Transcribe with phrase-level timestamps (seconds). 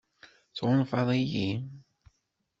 [0.57, 1.49] Tɣunfaḍ-iyi?